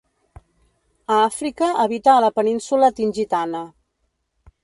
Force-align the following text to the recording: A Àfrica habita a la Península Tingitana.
A 1.15 1.17
Àfrica 1.25 1.67
habita 1.83 2.15
a 2.15 2.23
la 2.25 2.33
Península 2.39 2.91
Tingitana. 3.01 3.65